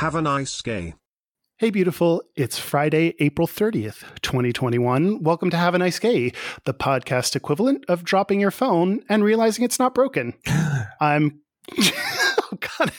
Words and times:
Have 0.00 0.14
a 0.14 0.22
nice 0.22 0.62
day. 0.62 0.94
Hey, 1.58 1.68
beautiful. 1.68 2.22
It's 2.34 2.58
Friday, 2.58 3.14
April 3.18 3.46
30th, 3.46 4.02
2021. 4.22 5.22
Welcome 5.22 5.50
to 5.50 5.58
Have 5.58 5.74
a 5.74 5.78
Nice 5.78 5.98
Gay, 5.98 6.32
the 6.64 6.72
podcast 6.72 7.36
equivalent 7.36 7.84
of 7.86 8.02
dropping 8.02 8.40
your 8.40 8.50
phone 8.50 9.02
and 9.10 9.22
realizing 9.22 9.62
it's 9.62 9.78
not 9.78 9.94
broken. 9.94 10.32
I'm. 11.02 11.40
oh, 11.78 12.58
God. 12.78 12.92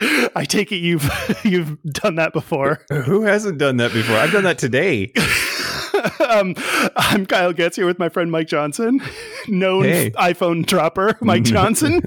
I 0.36 0.44
take 0.44 0.70
it 0.70 0.76
you've 0.76 1.10
you've 1.42 1.82
done 1.82 2.14
that 2.14 2.32
before. 2.32 2.84
Who 2.92 3.22
hasn't 3.22 3.58
done 3.58 3.78
that 3.78 3.92
before? 3.92 4.14
I've 4.14 4.30
done 4.30 4.44
that 4.44 4.58
today. 4.58 5.12
um, 6.28 6.54
I'm 6.96 7.26
Kyle 7.26 7.52
Getz 7.52 7.76
here 7.76 7.86
with 7.86 7.98
my 7.98 8.08
friend 8.08 8.30
Mike 8.30 8.48
Johnson, 8.48 9.00
known 9.48 9.84
Hey. 9.84 10.10
iPhone 10.10 10.64
dropper 10.66 11.16
Mike 11.20 11.44
Johnson. 11.44 12.02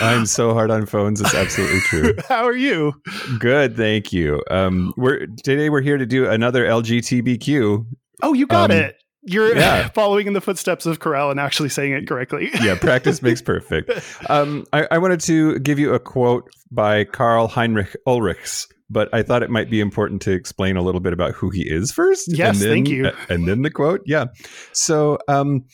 I'm 0.00 0.26
so 0.26 0.52
hard 0.54 0.70
on 0.70 0.86
phones. 0.86 1.20
It's 1.20 1.34
absolutely 1.34 1.80
true. 1.80 2.14
How 2.28 2.44
are 2.44 2.56
you? 2.56 2.94
Good, 3.38 3.76
thank 3.76 4.12
you. 4.12 4.42
Um, 4.50 4.92
we're 4.96 5.26
today 5.42 5.70
we're 5.70 5.80
here 5.82 5.98
to 5.98 6.06
do 6.06 6.28
another 6.28 6.64
LGBTQ. 6.66 7.86
Oh, 8.22 8.32
you 8.34 8.46
got 8.46 8.70
Um, 8.70 8.76
it. 8.78 8.96
You're 9.24 9.56
yeah. 9.56 9.88
following 9.90 10.26
in 10.26 10.32
the 10.32 10.40
footsteps 10.40 10.84
of 10.84 10.98
Corral 10.98 11.30
and 11.30 11.38
actually 11.38 11.68
saying 11.68 11.92
it 11.92 12.08
correctly. 12.08 12.50
Yeah, 12.60 12.76
practice 12.76 13.22
makes 13.22 13.40
perfect. 13.40 13.90
Um, 14.28 14.66
I, 14.72 14.88
I 14.90 14.98
wanted 14.98 15.20
to 15.20 15.60
give 15.60 15.78
you 15.78 15.94
a 15.94 16.00
quote 16.00 16.50
by 16.72 17.04
Karl 17.04 17.46
Heinrich 17.46 17.94
Ulrichs, 18.04 18.66
but 18.92 19.08
I 19.12 19.22
thought 19.22 19.42
it 19.42 19.50
might 19.50 19.70
be 19.70 19.80
important 19.80 20.22
to 20.22 20.32
explain 20.32 20.76
a 20.76 20.82
little 20.82 21.00
bit 21.00 21.12
about 21.12 21.32
who 21.32 21.50
he 21.50 21.62
is 21.62 21.90
first. 21.90 22.28
Yes, 22.28 22.56
and 22.56 22.62
then, 22.62 22.70
thank 22.70 22.88
you. 22.88 23.10
And 23.28 23.48
then 23.48 23.62
the 23.62 23.70
quote. 23.70 24.02
Yeah. 24.04 24.26
So 24.72 25.18
um, 25.28 25.64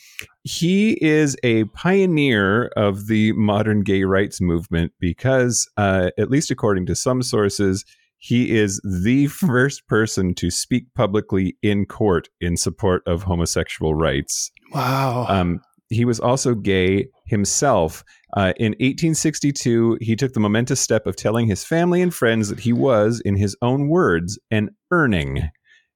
he 0.43 0.97
is 1.03 1.35
a 1.43 1.65
pioneer 1.65 2.67
of 2.75 3.07
the 3.07 3.33
modern 3.33 3.81
gay 3.81 4.03
rights 4.03 4.39
movement 4.39 4.93
because, 4.99 5.69
uh, 5.77 6.11
at 6.17 6.29
least 6.29 6.49
according 6.49 6.85
to 6.87 6.95
some 6.95 7.21
sources, 7.21 7.85
he 8.17 8.57
is 8.57 8.81
the 8.83 9.27
first 9.27 9.87
person 9.87 10.33
to 10.35 10.49
speak 10.49 10.93
publicly 10.93 11.57
in 11.61 11.85
court 11.85 12.29
in 12.41 12.57
support 12.57 13.01
of 13.05 13.23
homosexual 13.23 13.95
rights. 13.95 14.51
Wow. 14.73 15.25
Um, 15.27 15.61
he 15.89 16.05
was 16.05 16.19
also 16.19 16.53
gay 16.53 17.07
himself. 17.29 18.03
Uh, 18.35 18.53
in 18.57 18.71
1862, 18.73 19.97
he 20.01 20.15
took 20.15 20.33
the 20.33 20.39
momentous 20.39 20.79
step 20.79 21.07
of 21.07 21.15
telling 21.15 21.47
his 21.47 21.63
family 21.63 22.01
and 22.01 22.13
friends 22.13 22.49
that 22.49 22.59
he 22.59 22.73
was, 22.73 23.21
in 23.21 23.35
his 23.35 23.55
own 23.61 23.87
words, 23.87 24.39
an 24.51 24.69
Urning. 24.91 25.49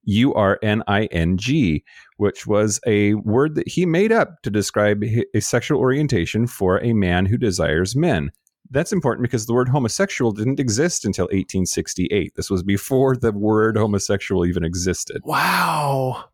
U 0.06 0.34
R 0.34 0.58
N 0.62 0.82
I 0.86 1.06
N 1.06 1.36
G, 1.36 1.82
which 2.16 2.46
was 2.46 2.80
a 2.86 3.14
word 3.14 3.54
that 3.54 3.68
he 3.68 3.86
made 3.86 4.12
up 4.12 4.42
to 4.42 4.50
describe 4.50 5.02
a 5.34 5.40
sexual 5.40 5.80
orientation 5.80 6.46
for 6.46 6.82
a 6.82 6.92
man 6.92 7.26
who 7.26 7.36
desires 7.36 7.96
men. 7.96 8.30
That's 8.70 8.92
important 8.92 9.22
because 9.22 9.46
the 9.46 9.52
word 9.52 9.68
homosexual 9.68 10.32
didn't 10.32 10.58
exist 10.58 11.04
until 11.04 11.24
1868. 11.26 12.34
This 12.34 12.50
was 12.50 12.62
before 12.62 13.16
the 13.16 13.32
word 13.32 13.76
homosexual 13.76 14.46
even 14.46 14.64
existed. 14.64 15.22
wow. 15.24 16.24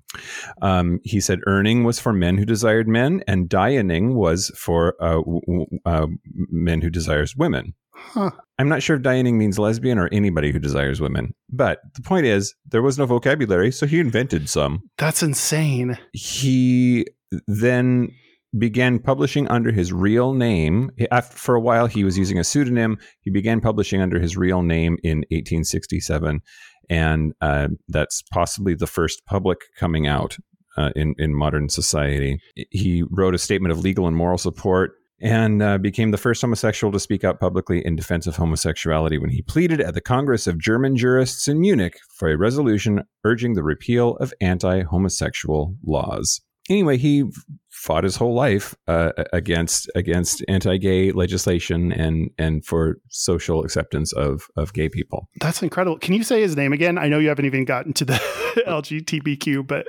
Um, 0.62 1.00
he 1.05 1.20
said 1.20 1.41
Urning 1.47 1.84
was 1.84 2.00
for 2.00 2.12
men 2.12 2.36
who 2.39 2.44
desired 2.44 2.89
men, 2.89 3.22
and 3.27 3.48
Dioning 3.48 4.14
was 4.14 4.50
for 4.56 4.94
uh, 5.00 5.16
w- 5.16 5.41
w- 5.47 5.66
uh, 5.84 6.06
men 6.50 6.80
who 6.80 6.91
desires 6.91 7.36
women. 7.36 7.75
Huh. 7.92 8.31
I'm 8.58 8.69
not 8.69 8.83
sure 8.83 8.97
if 8.97 9.03
Dioning 9.03 9.34
means 9.34 9.58
lesbian 9.58 9.98
or 9.98 10.08
anybody 10.11 10.53
who 10.53 10.58
desires 10.58 11.00
women, 11.00 11.34
but 11.50 11.81
the 11.94 12.03
point 12.03 12.27
is 12.27 12.55
there 12.66 12.83
was 12.83 12.98
no 12.98 13.06
vocabulary, 13.06 13.70
so 13.70 13.86
he 13.86 14.00
invented 14.00 14.48
some. 14.48 14.83
That's 14.98 15.22
insane. 15.22 15.98
He 16.12 17.06
then 17.47 18.12
began 18.58 18.98
publishing 18.98 19.48
under 19.48 19.70
his 19.70 19.92
real 19.92 20.34
name. 20.34 20.90
For 21.30 21.54
a 21.54 21.60
while, 21.60 21.86
he 21.86 22.04
was 22.04 22.18
using 22.18 22.38
a 22.38 22.44
pseudonym. 22.44 22.98
He 23.20 23.30
began 23.30 23.60
publishing 23.60 24.00
under 24.00 24.18
his 24.18 24.36
real 24.36 24.62
name 24.62 24.98
in 25.02 25.18
1867, 25.30 26.40
and 26.88 27.32
uh, 27.40 27.68
that's 27.88 28.22
possibly 28.22 28.75
the 28.75 28.86
first 28.86 29.25
public 29.26 29.60
coming 29.78 30.06
out 30.06 30.36
uh, 30.76 30.91
in 30.97 31.14
in 31.19 31.34
modern 31.34 31.69
society. 31.69 32.41
He 32.70 33.04
wrote 33.10 33.34
a 33.34 33.38
statement 33.38 33.72
of 33.72 33.80
legal 33.80 34.06
and 34.06 34.16
moral 34.16 34.38
support. 34.38 34.92
And 35.22 35.62
uh, 35.62 35.76
became 35.76 36.12
the 36.12 36.16
first 36.16 36.41
homosexual 36.41 36.91
to 36.92 36.98
speak 36.98 37.25
out 37.25 37.41
publicly 37.41 37.84
in 37.84 37.94
defense 37.94 38.26
of 38.26 38.36
homosexuality 38.36 39.19
when 39.19 39.28
he 39.28 39.42
pleaded 39.42 39.78
at 39.78 39.92
the 39.92 40.00
Congress 40.00 40.46
of 40.46 40.56
German 40.58 40.96
Jurists 40.96 41.46
in 41.46 41.60
Munich 41.60 41.98
for 42.08 42.30
a 42.30 42.38
resolution 42.38 43.02
urging 43.22 43.52
the 43.52 43.62
repeal 43.62 44.16
of 44.16 44.32
anti 44.41 44.80
homosexual 44.80 45.76
laws 45.84 46.41
anyway, 46.70 46.97
he 46.97 47.25
fought 47.69 48.04
his 48.04 48.16
whole 48.16 48.34
life 48.34 48.75
uh, 48.88 49.12
against 49.32 49.91
against 49.94 50.44
anti-gay 50.48 51.12
legislation 51.12 51.92
and 51.92 52.31
and 52.38 52.64
for 52.64 52.98
social 53.08 53.64
acceptance 53.64 54.12
of 54.12 54.48
of 54.56 54.72
gay 54.72 54.88
people. 54.88 55.28
That's 55.41 55.62
incredible. 55.62 55.98
Can 55.98 56.14
you 56.14 56.22
say 56.22 56.41
his 56.41 56.56
name 56.56 56.72
again? 56.72 56.98
I 56.98 57.08
know 57.08 57.19
you 57.19 57.28
haven't 57.28 57.47
even 57.47 57.64
gotten 57.64 57.92
to 57.94 58.04
the 58.04 58.14
LGBTQ, 58.66 59.66
but 59.66 59.87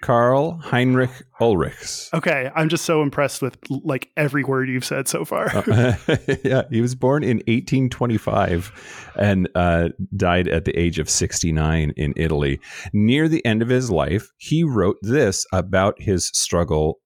Karl 0.00 0.58
Heinrich 0.62 1.10
Ulrichs. 1.40 2.12
okay, 2.14 2.50
I'm 2.54 2.68
just 2.68 2.84
so 2.84 3.02
impressed 3.02 3.42
with 3.42 3.58
like 3.68 4.10
every 4.16 4.44
word 4.44 4.68
you've 4.68 4.84
said 4.84 5.08
so 5.08 5.24
far. 5.24 5.48
Uh, 5.48 5.94
yeah, 6.44 6.62
he 6.70 6.80
was 6.80 6.94
born 6.94 7.24
in 7.24 7.38
1825 7.38 9.12
and 9.16 9.48
uh, 9.54 9.88
died 10.16 10.48
at 10.48 10.64
the 10.64 10.78
age 10.78 10.98
of 10.98 11.10
69 11.10 11.92
in 11.96 12.14
Italy. 12.16 12.60
Near 12.92 13.28
the 13.28 13.44
end 13.44 13.62
of 13.62 13.68
his 13.68 13.90
life, 13.90 14.30
he 14.36 14.62
wrote 14.62 14.98
this 15.02 15.44
about 15.52 16.00
his 16.00 16.28
struggle 16.28 17.00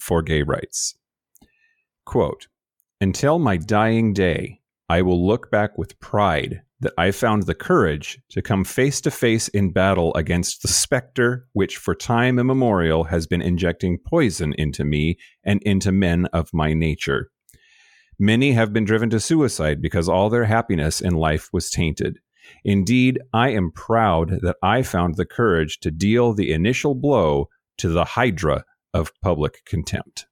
for 0.00 0.22
gay 0.22 0.42
rights. 0.42 0.96
Quote, 2.04 2.46
Until 3.00 3.38
my 3.38 3.56
dying 3.56 4.12
day, 4.12 4.60
I 4.88 5.02
will 5.02 5.26
look 5.26 5.50
back 5.50 5.76
with 5.76 5.98
pride 5.98 6.62
that 6.80 6.92
I 6.98 7.10
found 7.10 7.44
the 7.44 7.54
courage 7.54 8.20
to 8.30 8.42
come 8.42 8.64
face 8.64 9.00
to 9.02 9.10
face 9.10 9.48
in 9.48 9.72
battle 9.72 10.14
against 10.14 10.62
the 10.62 10.68
specter 10.68 11.46
which 11.52 11.76
for 11.76 11.94
time 11.94 12.38
immemorial 12.38 13.04
has 13.04 13.26
been 13.26 13.40
injecting 13.42 13.98
poison 13.98 14.54
into 14.58 14.84
me 14.84 15.16
and 15.42 15.62
into 15.62 15.90
men 15.90 16.26
of 16.26 16.50
my 16.52 16.74
nature. 16.74 17.30
Many 18.18 18.52
have 18.52 18.72
been 18.72 18.84
driven 18.84 19.10
to 19.10 19.20
suicide 19.20 19.80
because 19.80 20.08
all 20.08 20.30
their 20.30 20.44
happiness 20.44 21.00
in 21.00 21.14
life 21.14 21.48
was 21.52 21.70
tainted. 21.70 22.18
Indeed, 22.64 23.20
I 23.32 23.50
am 23.50 23.72
proud 23.72 24.40
that 24.42 24.56
I 24.62 24.82
found 24.82 25.16
the 25.16 25.26
courage 25.26 25.80
to 25.80 25.90
deal 25.90 26.32
the 26.32 26.52
initial 26.52 26.94
blow 26.94 27.48
to 27.78 27.88
the 27.88 28.04
hydra 28.04 28.64
of 28.94 29.12
public 29.20 29.64
contempt. 29.66 30.26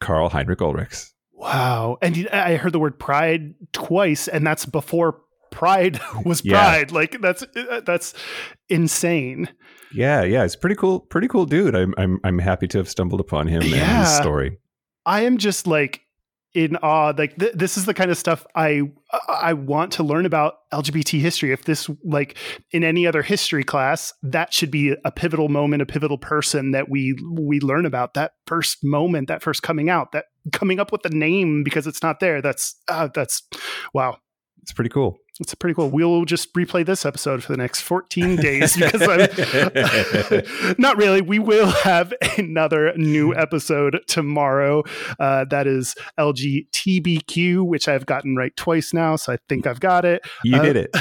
Karl 0.00 0.28
Heinrich 0.28 0.58
Ulrichs. 0.58 1.12
wow. 1.32 1.96
And 2.02 2.28
I 2.28 2.56
heard 2.56 2.72
the 2.72 2.78
word 2.78 2.98
pride 2.98 3.54
twice, 3.72 4.28
and 4.28 4.46
that's 4.46 4.66
before 4.66 5.20
pride 5.50 6.00
was 6.24 6.44
Yeah. 6.44 6.52
pride. 6.54 6.92
Like 6.92 7.20
that's 7.20 7.42
uh, 7.42 7.80
that's 7.84 8.14
insane. 8.68 9.48
Yeah, 9.92 10.22
yeah, 10.24 10.44
it's 10.44 10.56
pretty 10.56 10.76
cool. 10.76 11.00
Pretty 11.00 11.28
cool 11.28 11.46
dude. 11.46 11.74
I'm 11.74 11.94
I'm 11.96 12.18
I'm 12.24 12.38
happy 12.38 12.66
to 12.68 12.78
have 12.78 12.88
stumbled 12.88 13.20
upon 13.20 13.46
him 13.48 13.62
and 13.62 13.70
Yeah. 13.70 14.00
his 14.00 14.16
story. 14.16 14.58
I 15.04 15.22
am 15.22 15.38
just 15.38 15.66
like 15.66 16.02
in 16.54 16.74
awe. 16.76 17.12
Like 17.16 17.36
th- 17.38 17.52
this 17.54 17.76
is 17.76 17.84
the 17.84 17.94
kind 17.94 18.10
of 18.10 18.18
stuff 18.18 18.44
I 18.54 18.82
I 19.28 19.52
want 19.52 19.92
to 19.92 20.02
learn 20.02 20.26
about 20.26 20.54
LGBT 20.72 21.20
history. 21.20 21.52
If 21.52 21.64
this 21.64 21.88
like 22.04 22.36
in 22.72 22.82
any 22.82 23.06
other 23.06 23.22
history 23.22 23.62
class, 23.62 24.12
that 24.22 24.52
should 24.52 24.70
be 24.70 24.94
a 25.04 25.12
pivotal 25.12 25.48
moment, 25.48 25.82
a 25.82 25.86
pivotal 25.86 26.18
person 26.18 26.72
that 26.72 26.88
we 26.88 27.14
we 27.38 27.60
learn 27.60 27.86
about. 27.86 28.14
That 28.14 28.32
first 28.46 28.78
moment, 28.82 29.28
that 29.28 29.42
first 29.42 29.62
coming 29.62 29.88
out, 29.88 30.12
that 30.12 30.24
coming 30.52 30.80
up 30.80 30.90
with 30.92 31.02
the 31.02 31.10
name 31.10 31.62
because 31.62 31.86
it's 31.86 32.02
not 32.02 32.20
there. 32.20 32.42
That's 32.42 32.74
uh, 32.88 33.08
that's 33.14 33.42
wow. 33.94 34.16
It's 34.62 34.72
pretty 34.72 34.90
cool. 34.90 35.18
It's 35.38 35.54
pretty 35.54 35.74
cool. 35.74 35.90
We'll 35.90 36.24
just 36.24 36.52
replay 36.54 36.84
this 36.84 37.04
episode 37.04 37.44
for 37.44 37.52
the 37.52 37.58
next 37.58 37.82
14 37.82 38.36
days 38.36 38.74
because 38.74 39.02
I'm 39.02 40.74
not 40.78 40.96
really. 40.96 41.20
We 41.20 41.38
will 41.38 41.66
have 41.66 42.12
another 42.38 42.94
new 42.96 43.34
episode 43.34 44.00
tomorrow. 44.08 44.82
Uh, 45.20 45.44
that 45.50 45.66
is 45.66 45.94
LGTBQ, 46.18 47.66
which 47.66 47.86
I've 47.86 48.06
gotten 48.06 48.36
right 48.36 48.56
twice 48.56 48.94
now. 48.94 49.16
So 49.16 49.34
I 49.34 49.38
think 49.48 49.66
I've 49.66 49.78
got 49.80 50.04
it. 50.04 50.26
You 50.42 50.56
Uh, 50.56 50.62
did 50.62 50.76
it. 50.76 50.96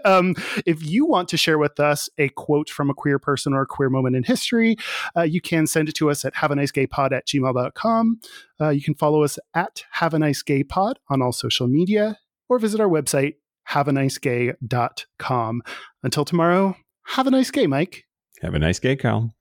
um, 0.06 0.34
if 0.66 0.84
you 0.84 1.06
want 1.06 1.28
to 1.30 1.36
share 1.36 1.58
with 1.58 1.78
us 1.78 2.08
a 2.18 2.28
quote 2.30 2.68
from 2.68 2.90
a 2.90 2.94
queer 2.94 3.18
person 3.20 3.52
or 3.52 3.62
a 3.62 3.66
queer 3.66 3.88
moment 3.88 4.16
in 4.16 4.24
history, 4.24 4.76
uh, 5.16 5.22
you 5.22 5.40
can 5.40 5.66
send 5.66 5.88
it 5.88 5.94
to 5.96 6.10
us 6.10 6.24
at 6.24 6.34
have 6.36 6.50
a 6.50 6.56
nice 6.56 6.72
gay 6.72 6.86
pod 6.86 7.12
at 7.12 7.26
gmail.com. 7.26 8.20
Uh, 8.60 8.70
you 8.70 8.82
can 8.82 8.94
follow 8.94 9.22
us 9.22 9.38
at 9.54 9.84
have 9.92 10.12
a 10.12 10.18
nice 10.18 10.42
gay 10.42 10.64
pod 10.64 10.98
on 11.08 11.22
all 11.22 11.32
social 11.32 11.68
media 11.68 12.18
or 12.48 12.58
visit 12.58 12.80
our 12.80 12.88
website, 12.88 13.34
haveanicegay.com. 13.70 15.62
Until 16.02 16.24
tomorrow, 16.24 16.76
have 17.06 17.26
a 17.26 17.30
nice 17.30 17.50
gay, 17.50 17.66
Mike. 17.66 18.04
Have 18.42 18.54
a 18.54 18.58
nice 18.58 18.78
gay, 18.78 18.96
Kyle. 18.96 19.32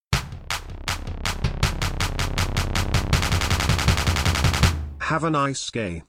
Have 5.02 5.24
a 5.24 5.30
nice 5.30 5.69
gay. 5.69 6.04